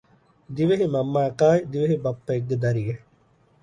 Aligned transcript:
ދިވެހި 0.55 0.85
މަންމައަކާއި 0.93 1.59
ދިވެހި 1.71 1.97
ބައްޕައެއްގެ 2.03 2.55
ދަރިއެއް 2.63 3.03